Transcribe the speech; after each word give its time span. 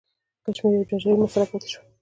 کشمیر 0.45 0.73
یوه 0.75 0.87
جنجالي 0.89 1.15
مسله 1.21 1.45
پاتې 1.51 1.67
شوه. 1.73 1.83